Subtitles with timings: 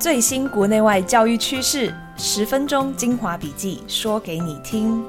[0.00, 5.04] 最新国内外教育趋势，十分钟精华笔记，说给你听。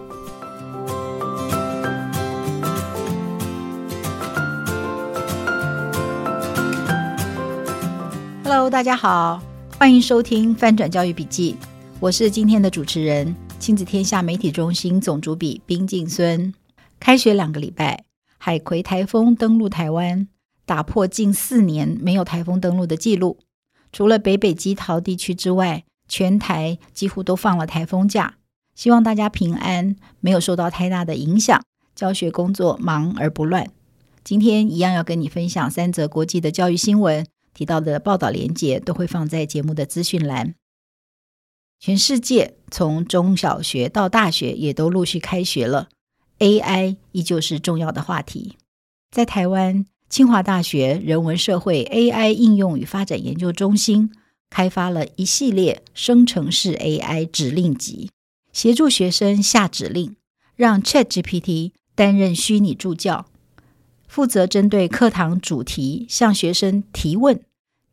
[8.44, 9.42] Hello，大家好，
[9.80, 11.56] 欢迎收听翻转教育笔记，
[12.02, 16.54] 我是今天的主持人，亲子天下媒体中心总主笔冰静孙。
[17.00, 18.04] 开学两个礼拜，
[18.38, 20.28] 海葵台风登陆台湾。
[20.66, 23.38] 打破近四年没有台风登陆的记录，
[23.92, 28.36] 除了北北基桃地区之外，全台几乎都放了台风假。
[28.74, 31.62] 希望大家平安，没有受到太大的影响，
[31.94, 33.70] 教学工作忙而不乱。
[34.24, 40.56] 今天一样要跟你分享三则国际的教育新闻，提到的报道连结都会放在节目的资讯栏。
[41.80, 45.90] 全世界从中小学到大学也都陆续开学了
[46.40, 48.58] ，AI 依旧是重要的话题。
[49.10, 49.86] 在台湾。
[50.12, 54.12] 清华大学人文社会 AI 应用与发展研究中心
[54.50, 58.12] 开发了一系列生成式 AI 指令集，
[58.52, 60.18] 协助学生下指令，
[60.58, 63.26] 让 ChatGPT 担任虚拟助教，
[64.06, 67.42] 负责针对课堂主题向学生提问，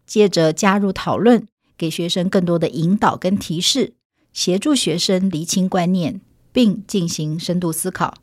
[0.04, 1.46] 接着加入讨论，
[1.76, 3.92] 给学生更多的引导跟提示，
[4.32, 8.14] 协助学生厘清观念，并进行深度思考。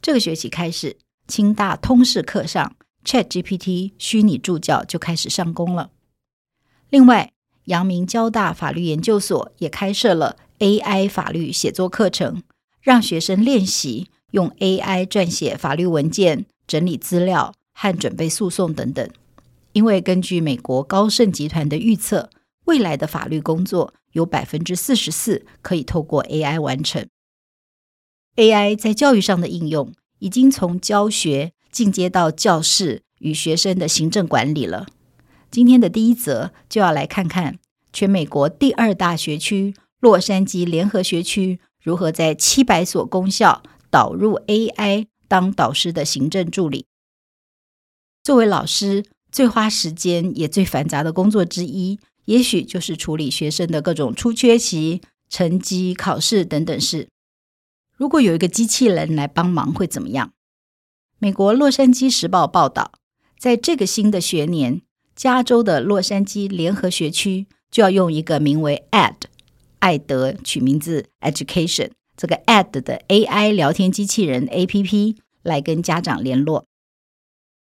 [0.00, 2.76] 这个学期开始，清大通识课上。
[3.04, 5.90] ChatGPT 虚拟助教就开始上工了。
[6.90, 7.32] 另外，
[7.64, 12.42] 阳明交大法律研究所也开设了 AI 法律写作课程，
[12.80, 19.08] 让学生练习用 AI 撰写法律文件、整理资料和准备诉讼等等。
[19.72, 22.28] 因为根据美国高盛集团的预测，
[22.64, 27.06] 未来的法律工作有百分之四十四可以透过 AI 完成。
[28.36, 31.52] AI 在教育上的应用已经从教学。
[31.70, 34.86] 进阶到教室与学生的行政管理了。
[35.50, 37.58] 今天的第一则就要来看看
[37.92, 46.86] 全美国第二大学区洛杉矶联合学区如何在七百所公校导入 AI 当导师的行政助理。
[48.22, 57.08] 作为老师，最花时间也最繁杂的工作之一，也许就是处理学生的各种出缺席、成绩、考试等等事。
[57.96, 60.32] 如果有一个机器人来帮忙，会怎么样？
[61.22, 62.92] 美国《洛杉矶时报》报道，
[63.38, 64.80] 在这个新的学年，
[65.14, 69.16] 加州的洛杉矶联合学区就要用一个名为 Ed
[69.80, 76.64] 艾德取名字 Education 这个 Ed 的 AI 聊天机器人 APP 来跟家长联络。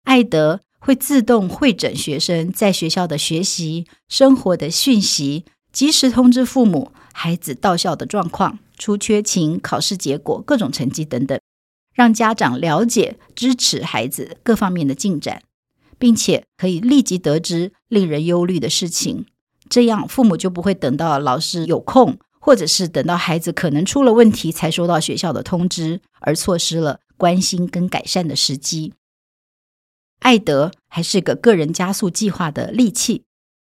[0.05, 5.43] 艾德会自动会诊学生在学校的学习、生活的讯息，
[5.73, 11.37] 及时通知父母孩子到校的状况、出缺勤、考试结果、各种成绩等等。
[11.99, 15.43] 让家长了解、支持孩子各方面的进展，
[15.97, 19.25] 并且可以立即得知令人忧虑的事情，
[19.69, 28.93] 这样父母就不会等到老师有空，或者是等到孩子可能出了问题才收到学校的通知，而错失了关心跟改善的时机。
[30.19, 33.23] 爱德还是个个人加速计划的利器，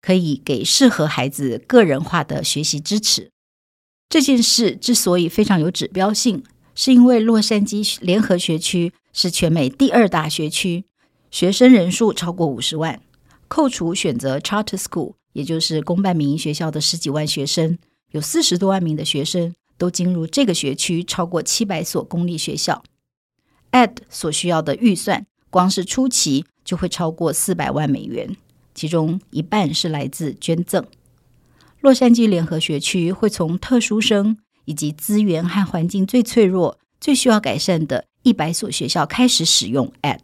[0.02, 3.32] 可以给适合孩子个人化的学习支持。
[4.10, 6.44] 这件事之所以非常有指标性。
[6.80, 10.86] 是因为洛杉矶联合学区是全美第二大学区，
[11.32, 13.02] 学生人数超过五十万，
[13.48, 17.80] 扣除选择 charter school，也就是公办民营学校的十几万学生，
[18.12, 22.84] 有四十多万名的学生都进入这个学区超过七百所公立学校。
[23.72, 28.38] Ed 所需要的预算，光是初期就会超过四百万美元，
[28.76, 30.86] 其中一半是来自捐赠。
[31.82, 34.38] 洛杉矶联合学区会从特殊生。
[34.68, 40.20] 以及资源和环境最脆弱、最需要改善的一百所学校开始使用 Ed。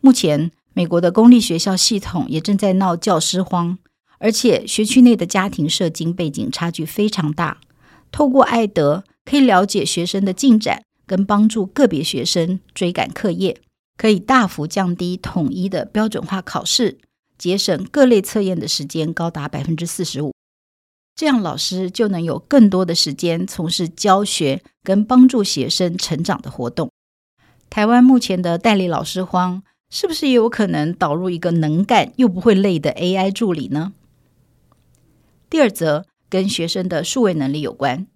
[0.00, 3.78] 目前，美国的公立学校系统也正在闹教师荒，
[4.18, 7.60] 而且学区内的家庭社经背景差距非常大。
[8.10, 13.60] 透过艾德，可以了解学生的进展，跟帮助个别学生追赶课业，
[13.96, 16.98] 可以大幅降低统一的标准化考试，
[17.36, 20.32] 节省各类测验的时间高达百分之四十五。
[21.18, 26.92] 这样，老师就能有更多的时间从事教学跟帮助学生成长的活动。
[27.68, 33.94] 台湾目前的代理老师荒，是不是也有可能导入一个能干又不会累的 AI 助理呢？
[35.50, 38.06] 第二则跟学生的数位能力有关。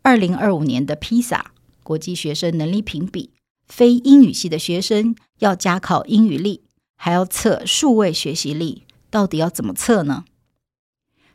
[0.00, 1.42] 二零二五年的 PISA
[1.82, 3.34] 国际学生能力评比，
[3.66, 6.62] 非英语系的学生要加考英语力，
[6.96, 10.24] 还要测数位学习力，到底要怎么测呢？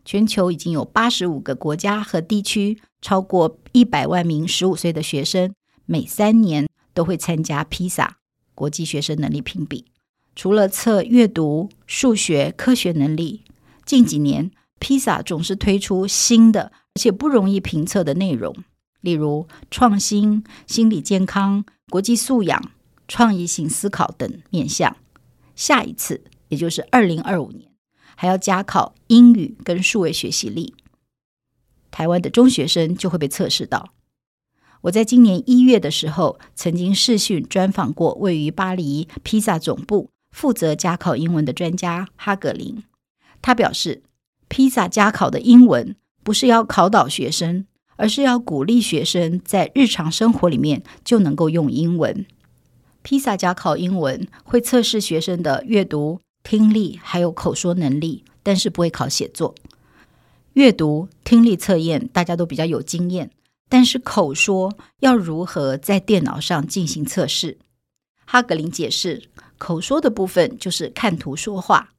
[0.07, 5.53] 全球已经有八十五个国家和地区，超过一百万名十五岁的学生，
[5.85, 8.11] 每三年都会参加 PISA
[8.55, 9.83] 国际学生能力评比。
[10.33, 13.43] 除了测阅读、数学、科学能力，
[13.83, 14.49] 近几年
[14.79, 18.55] 披萨总是推出新的而且不容易评测的内容，
[19.01, 22.71] 例如创新、心理健康、国际素养、
[23.09, 24.95] 创意性思考等面向。
[25.53, 27.66] 下一次，也就是二零二五年，
[28.19, 30.73] 还要加考英语跟数位学习力，
[31.91, 33.93] 台湾的中学生就会被测试到。
[34.81, 42.83] 我在今年一月的时候，曾经视讯专访过位于巴黎披萨总部负责加考英文的专家哈格林。
[43.41, 44.01] 他表示，
[44.47, 47.67] 披萨加考的英文不是要考倒学生，
[47.97, 52.25] 而是要鼓励学生在日常生活里面就能够用英文。
[53.03, 56.19] 披萨加考英文会测试学生的阅读、
[56.49, 59.53] 听力还有口说能力，但是不会考写作。
[60.53, 63.31] 阅读、听力测验大家都比较有经验。
[63.67, 67.57] 但是口说要如何在电脑上进行测试？
[68.23, 69.23] 哈格林解释，
[69.57, 71.89] 口说的部分就是看图说话。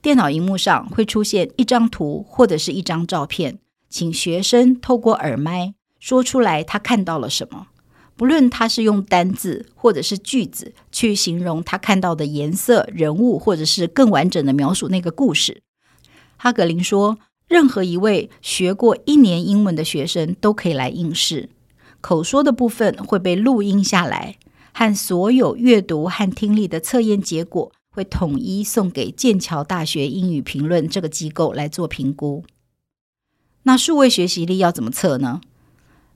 [0.00, 3.58] 电脑荧幕上会出现一张图或者是一张照片，
[3.90, 7.66] 请学生透过耳麦说出来他看到了什么。
[8.18, 15.62] 不论他是用单字或者是句子去形容他看到的颜色、人物，或者是更完整的描述那个故事。
[16.36, 17.18] 哈格林说。
[17.48, 21.48] 任何一位学过一年英文的学生都可以来应试。
[22.02, 24.36] 口说的部分会被录音下来，
[24.74, 32.44] 和所有阅读和听力的测验结果会统一送给剑桥大学英语评论这个机构来做评估。
[33.62, 35.40] 那数位学习力要怎么测呢？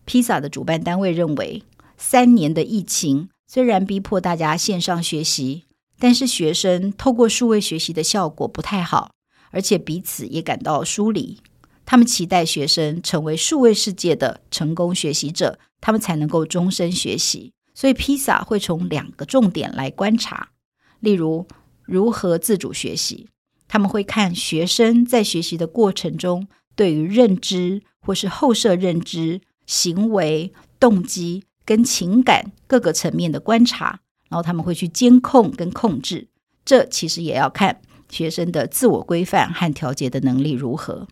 [0.04, 1.62] 披萨的主办单位认为，
[2.04, 5.66] 三年的疫情虽然逼迫大家线上学习，
[6.00, 9.12] 但是学生透过数位学习的效果不太好。
[9.52, 11.38] 而且彼此也感到疏离，
[11.86, 17.52] 他们期待学生成为数位世界的成功学习者，他们才能够终身学习。
[17.72, 20.50] 所以，披萨会从两个重点来观察，
[20.98, 21.46] 例如
[21.82, 23.28] 如何自主学习。
[23.68, 36.28] 他们会看学生在学习的过程中对于认知或是后设认知、行为、动机跟情感各个层面的观察，然后他们会去监控跟控制。
[36.64, 37.80] 这其实也要看。
[38.08, 41.08] 学生的自我规范和调节的能力如何？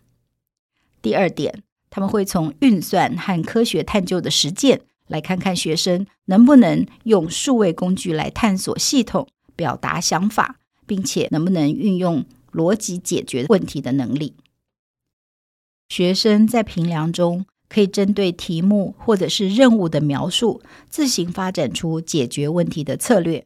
[1.01, 14.35] 第二点，他们会从运算和科学探究的实践来看看学生能不能用数位工具来探索系统、表达想法，并且能不能运用逻辑解决问题的能力。
[15.89, 23.45] 学生在评量中可以针对题目或者是任务的描述，自行发展出解决问题的策略，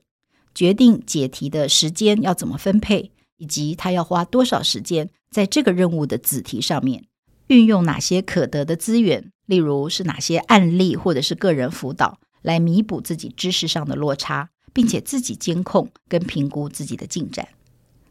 [0.54, 3.12] 决定解题的时间要怎么分配。
[3.38, 7.04] 以及他要花多少时间在这个任务的子题上面，
[7.48, 17.50] 运用哪些可得的资源，例如是哪些案例或者是个人辅导，来弥补自己知识上的落差，并且自己监控跟评估自己的进展。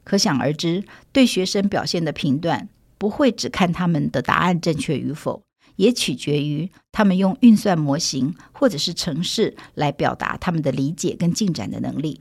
[0.05, 2.69] 可想而知，对学生表现的评断
[2.99, 5.43] 不会只看他们的答案正确与否，
[5.77, 12.21] 也取决于他们用运算模型或者是程式来表达他们的理解跟进展的能力，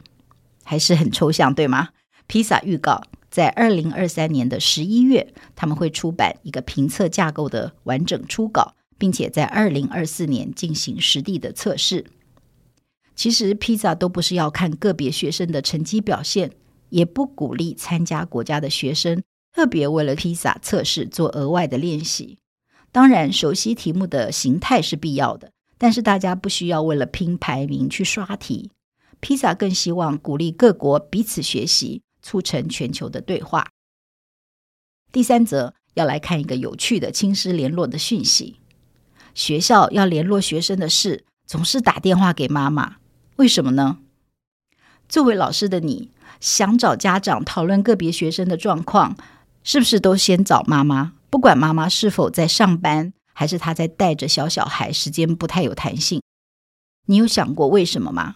[0.63, 1.89] 还是很抽象，对吗？
[2.25, 12.05] 披萨预告，在二零二三年的十一月，他们会出版一个评测架构的完整初稿，并且在二零二四年进行实地的测试。
[13.15, 16.51] 其实，披萨都不是要看个别学生的成绩表现，
[16.89, 19.21] 也不鼓励参加国家的学生
[19.53, 22.39] 特别为了披萨测试做额外的练习。
[22.93, 28.71] 当然，熟悉题目的形态是必要的，但是大家不需要为了拼排名去刷题。
[29.19, 32.01] 披萨更希望鼓励各国彼此学习。
[32.25, 33.67] 促成全球的对话。
[35.11, 38.61] 第三则要来看一个有趣的亲师联络的讯息：
[39.35, 42.95] 学校要联络学生的事，总是打电话给妈妈，
[43.35, 43.97] 为什么呢？
[45.09, 49.17] 作为老师的你，想找家长讨论个别学生的状况，
[49.61, 51.15] 是不是都先找妈妈？
[51.33, 56.21] 不管妈妈是否在上班，还是她在带着小小孩，时间不太有弹性。
[57.07, 58.35] 你有想过为什么吗？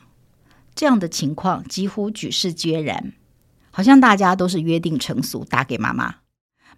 [0.73, 3.13] 这样的情况几乎举世皆然。
[3.69, 6.15] 好像大家都是约定成俗，打给妈妈。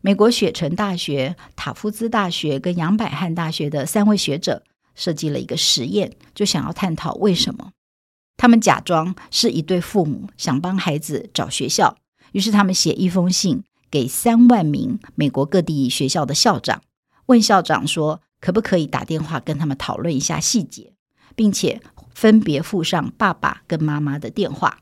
[0.02, 4.64] 美国雪城大学、塔夫兹大学跟杨百翰大学的三位学者
[4.96, 7.72] 设计了一个实验，就想要探讨为什么。
[8.36, 11.96] 他们假装是一对父母，想帮孩子找学校，
[12.34, 16.82] 于是他们写一封信给三万名美国各地学校的校长，
[17.28, 20.94] 问校长说可不可以打电话跟他们讨论一下细节，
[21.36, 21.82] 并且
[22.14, 24.80] 分别附上爸爸跟妈妈的电话。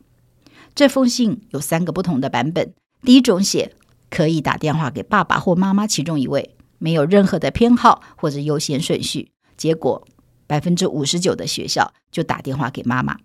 [0.76, 2.74] 这封信有三个不同的版本。
[3.04, 3.76] 第一种写
[4.10, 9.32] 可以打电话给爸爸或妈妈其中一位，没有任何的偏好或者优先顺序。
[9.56, 10.08] 结果
[10.46, 13.18] 百分之五十九的学校就打电话给妈妈。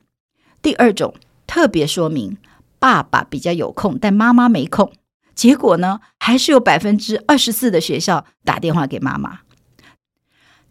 [0.63, 1.15] 第二种
[1.47, 2.39] 特别说明
[2.79, 4.93] 爸爸比较有空，但妈妈没空。
[5.35, 9.41] 结果呢，还是有百分之二十四的学校打电话给妈妈。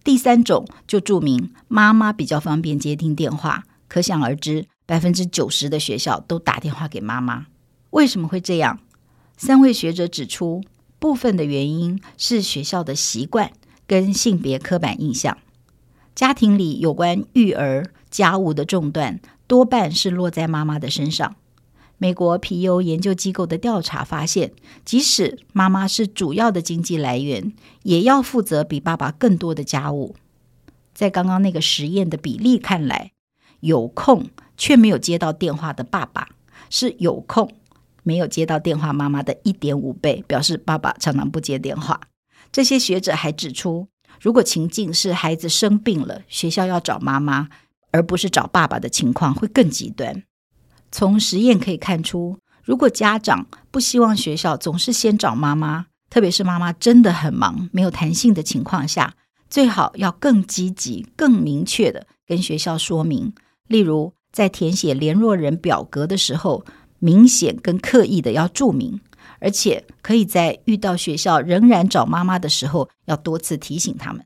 [0.04, 7.46] 第三种就注明妈妈比较方便接听电话，可想而知，百分之九十的学校都打电话给妈妈。
[7.92, 8.80] 为什么会这样？
[9.38, 10.64] 三位学者指出，
[10.98, 13.52] 部分的原因是学校的习惯
[13.86, 15.38] 跟性别刻板印象。
[16.16, 21.36] 家庭里有关育儿家务的重担，多半是落在妈妈的身上。
[22.02, 24.54] 美国皮尤研究机构的调查发现，
[24.84, 27.54] 即使妈妈是主要的经济来源，
[27.84, 30.16] 也要负责比爸爸更多的家务。
[30.96, 33.12] 在刚刚那个实验的比例看来，
[33.60, 36.30] 有空却没有接到电话的爸爸，
[36.72, 37.54] 是有空
[38.02, 42.02] 没有接到电话妈妈的一点五倍，表示爸爸常常不接电话。
[42.52, 43.90] 这些学者还指出，
[44.20, 47.50] 如果情境是孩子生病了，学校要找妈妈，
[47.92, 50.24] 而不是找爸爸的情况，会更极端。
[50.92, 59.14] 从实验可以看出，如果家长不希望学校总是先找妈妈，特别是妈妈真的很忙、没有弹性的情况下，
[59.50, 63.34] 最好要更积极、更明确的跟学校说明。
[63.68, 66.66] 例如，在填写联络人表格的时候，
[67.00, 69.00] 明显跟刻意的要注明，
[69.40, 74.26] 而且可以在遇到学校仍然找妈妈的时候，要多次提醒他们。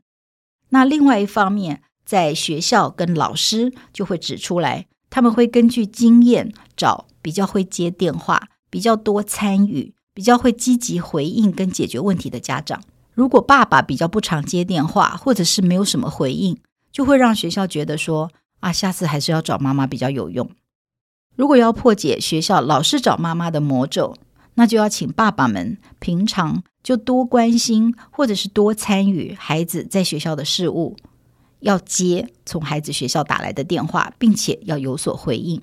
[0.70, 4.86] 那另外一方面，在学校跟老师就会指出来。
[5.10, 12.82] 他们会根据经验找比较会接电话、比较多参与、比较会积极回应跟解决问题的家长。
[13.14, 16.58] 如果爸爸比较不常接电话，或者是没有什么回应，
[16.92, 20.50] 就会让学校觉得说啊，下次还是要找妈妈比较有用。
[21.34, 24.16] 如果要破解学校老是找妈妈的魔咒，
[24.54, 30.96] 那就要请爸爸们平常就多关心或者是多参与孩子在学校的事务。
[31.60, 35.62] 要接从孩子学校打来的电话，并且要有所回应。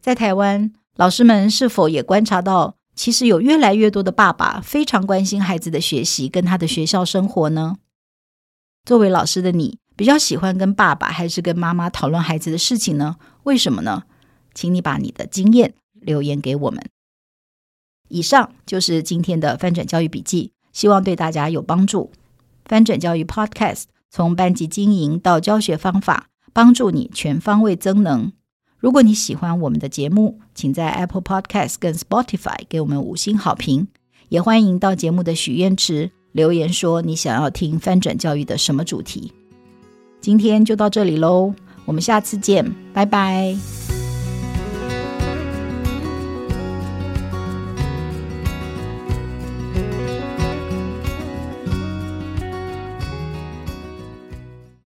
[0.00, 7.76] 在台湾，老师们是否也观察到，其实有越来越多的爸爸非常关心孩子的学习跟他的学校生活呢？
[8.84, 13.16] 作为老师的你，比较喜欢跟爸爸还是跟妈妈讨论孩子的事情呢？
[13.44, 14.04] 为什么呢？
[14.52, 16.86] 请你把你的经验留言给我们。
[18.08, 22.12] 以上就是今天的翻转教育笔记，希望对大家有帮助。
[22.66, 23.84] 翻转教育 Podcast。
[24.14, 28.30] 从班级经营到教学方法，帮助你全方位增能。
[28.78, 33.88] 如果你喜欢我们的节目，请在 Apple Podcast 跟 Spotify 给我们五星好评。
[34.28, 39.32] 也欢迎到节目的许愿池留言说你想要听翻转教育的什么主题。
[40.20, 41.52] 今天就到这里喽，
[41.84, 43.83] 我们下次见，拜拜。